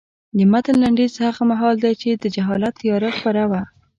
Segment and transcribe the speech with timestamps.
[0.37, 3.61] د متن لنډیز هغه مهال دی چې د جهالت تیاره خپره وه.